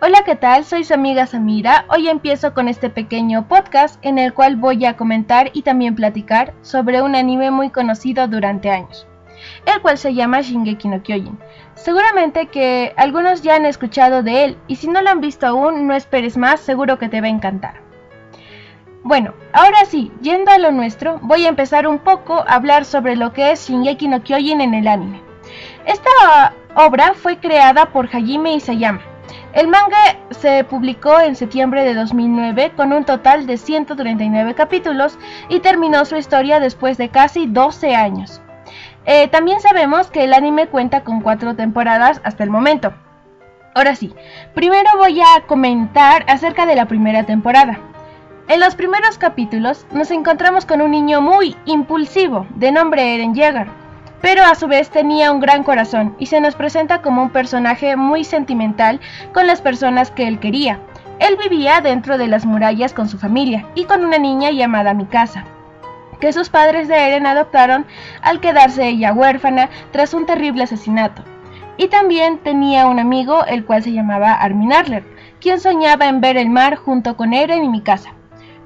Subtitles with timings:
[0.00, 0.64] Hola, ¿qué tal?
[0.64, 1.84] Soy su amiga Samira.
[1.88, 6.54] Hoy empiezo con este pequeño podcast en el cual voy a comentar y también platicar
[6.62, 9.08] sobre un anime muy conocido durante años,
[9.66, 11.36] el cual se llama Shingeki no Kyojin.
[11.74, 15.88] Seguramente que algunos ya han escuchado de él y si no lo han visto aún,
[15.88, 17.82] no esperes más, seguro que te va a encantar.
[19.02, 23.16] Bueno, ahora sí, yendo a lo nuestro, voy a empezar un poco a hablar sobre
[23.16, 25.20] lo que es Shingeki no Kyojin en el anime.
[25.86, 29.00] Esta obra fue creada por Hajime Isayama
[29.52, 29.98] el manga
[30.30, 36.16] se publicó en septiembre de 2009 con un total de 139 capítulos y terminó su
[36.16, 38.40] historia después de casi 12 años.
[39.04, 42.92] Eh, también sabemos que el anime cuenta con cuatro temporadas hasta el momento.
[43.74, 44.14] Ahora sí,
[44.54, 47.78] primero voy a comentar acerca de la primera temporada.
[48.48, 53.68] En los primeros capítulos nos encontramos con un niño muy impulsivo de nombre Eren Yeager
[54.20, 57.96] pero a su vez tenía un gran corazón y se nos presenta como un personaje
[57.96, 59.00] muy sentimental
[59.32, 60.80] con las personas que él quería.
[61.18, 65.44] Él vivía dentro de las murallas con su familia y con una niña llamada Mikasa,
[66.20, 67.86] que sus padres de Eren adoptaron
[68.22, 71.22] al quedarse ella huérfana tras un terrible asesinato.
[71.76, 75.04] Y también tenía un amigo el cual se llamaba Armin Arler,
[75.40, 78.17] quien soñaba en ver el mar junto con Eren y Mikasa.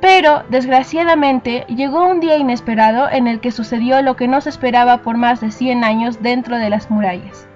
[0.00, 4.98] Pero, desgraciadamente, llegó un día inesperado en el que sucedió lo que no se esperaba
[4.98, 7.48] por más de 100 años dentro de las murallas.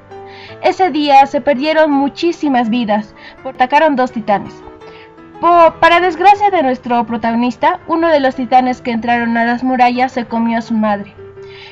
[0.62, 4.54] Ese día se perdieron muchísimas vidas, atacaron dos titanes.
[5.80, 10.24] para desgracia de nuestro protagonista, uno de los titanes que entraron a las murallas se
[10.24, 11.14] comió a su madre.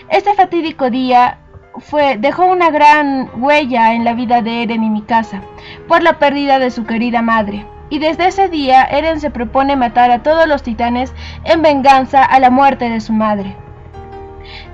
[0.08, 1.38] Este fatídico día
[1.78, 5.42] fue, dejó una gran huella en la vida de Eren y Mikasa,
[5.88, 10.10] por la pérdida de su querida madre y desde ese día Eren se propone matar
[10.10, 11.12] a todos los titanes
[11.44, 13.56] en venganza a la muerte de su madre.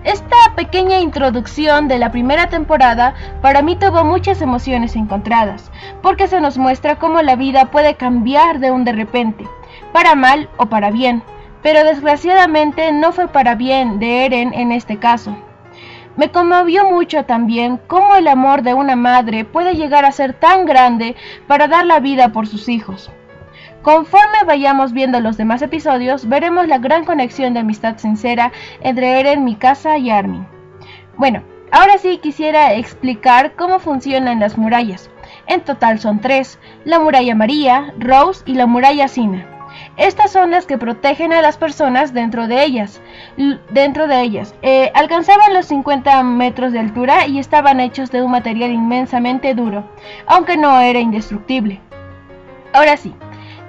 [0.04, 5.70] Esta pequeña introducción de la primera temporada para mí tuvo muchas emociones encontradas,
[6.02, 9.46] porque se nos muestra cómo la vida puede cambiar de un de repente,
[9.92, 11.22] para mal o para bien,
[11.62, 15.36] pero desgraciadamente no fue para bien de Eren en este caso.
[16.16, 20.66] Me conmovió mucho también cómo el amor de una madre puede llegar a ser tan
[20.66, 23.10] grande para dar la vida por sus hijos.
[23.82, 29.44] Conforme vayamos viendo los demás episodios, veremos la gran conexión de amistad sincera entre Eren,
[29.44, 30.46] Mikasa y Armin.
[31.16, 31.42] Bueno,
[31.72, 35.10] ahora sí quisiera explicar cómo funcionan las murallas.
[35.46, 39.51] En total son tres, la muralla María, Rose y la muralla Sina.
[39.96, 43.00] Estas son las que protegen a las personas dentro de ellas.
[43.70, 44.54] Dentro de ellas.
[44.62, 49.84] Eh, alcanzaban los 50 metros de altura y estaban hechos de un material inmensamente duro,
[50.26, 51.80] aunque no era indestructible.
[52.72, 53.14] Ahora sí,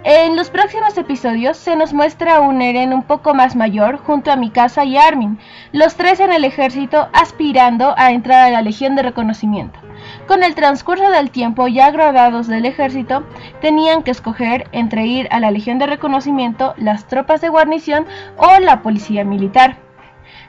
[0.05, 4.35] en los próximos episodios se nos muestra un Eren un poco más mayor junto a
[4.35, 5.39] Mikasa y Armin,
[5.71, 9.79] los tres en el ejército aspirando a entrar a la Legión de Reconocimiento.
[10.27, 13.23] Con el transcurso del tiempo, ya graduados del ejército,
[13.61, 18.05] tenían que escoger entre ir a la Legión de Reconocimiento, las tropas de guarnición
[18.37, 19.77] o la policía militar.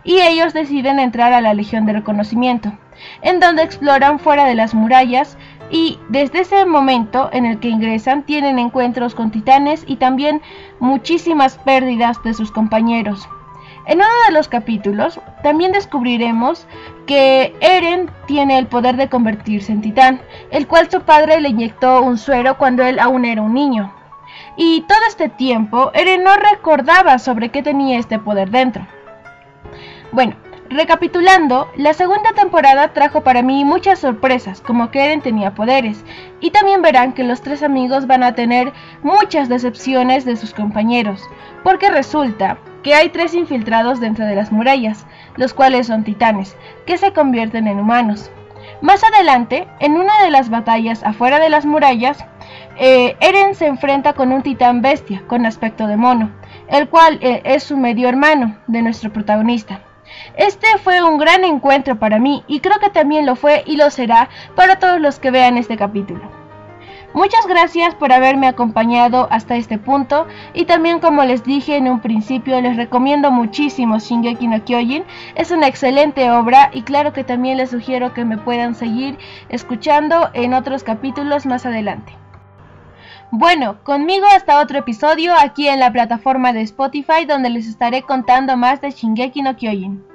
[0.04, 2.72] Y ellos deciden entrar a la Legión de Reconocimiento,
[3.22, 5.36] en donde exploran fuera de las murallas
[5.70, 10.42] y desde ese momento en el que ingresan tienen encuentros con titanes y también
[10.78, 13.28] muchísimas pérdidas de sus compañeros.
[13.86, 16.66] En uno de los capítulos también descubriremos
[17.06, 22.00] que Eren tiene el poder de convertirse en titán, el cual su padre le inyectó
[22.00, 23.92] un suero cuando él aún era un niño.
[24.56, 28.86] Y todo este tiempo Eren no recordaba sobre qué tenía este poder dentro.
[30.12, 30.34] Bueno,
[30.70, 36.04] recapitulando, la segunda temporada trajo para mí muchas sorpresas, como que Eren tenía poderes,
[36.40, 41.22] y también verán que los tres amigos van a tener muchas decepciones de sus compañeros,
[41.62, 45.06] porque resulta que hay tres infiltrados dentro de las murallas,
[45.36, 46.56] los cuales son titanes,
[46.86, 48.30] que se convierten en humanos.
[48.80, 52.24] Más adelante, en una de las batallas afuera de las murallas,
[52.76, 56.30] eh, Eren se enfrenta con un titán bestia con aspecto de mono,
[56.68, 59.80] el cual eh, es su medio hermano de nuestro protagonista.
[60.36, 63.90] Este fue un gran encuentro para mí y creo que también lo fue y lo
[63.90, 66.30] será para todos los que vean este capítulo.
[67.14, 72.00] Muchas gracias por haberme acompañado hasta este punto y también como les dije en un
[72.00, 75.04] principio les recomiendo muchísimo Shingeki no Kyojin,
[75.36, 79.16] es una excelente obra y claro que también les sugiero que me puedan seguir
[79.48, 82.12] escuchando en otros capítulos más adelante.
[83.30, 88.56] Bueno, conmigo hasta otro episodio aquí en la plataforma de Spotify donde les estaré contando
[88.56, 90.13] más de Shingeki no Kyojin.